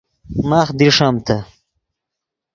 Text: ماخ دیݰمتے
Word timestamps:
ماخ 0.49 0.67
دیݰمتے 0.79 1.37